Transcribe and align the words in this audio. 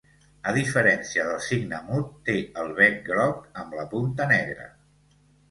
A 0.51 0.51
diferència 0.53 1.25
del 1.27 1.37
cigne 1.47 1.81
mut, 1.89 2.07
té 2.31 2.35
el 2.63 2.73
bec 2.81 2.99
groc 3.11 3.61
amb 3.65 3.79
la 3.83 3.85
punta 3.93 4.29
negre. 4.35 4.69